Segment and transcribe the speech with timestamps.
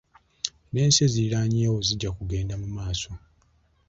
[0.71, 3.09] N'ensi eziriraanyeewo zijja kugenda mu maaso.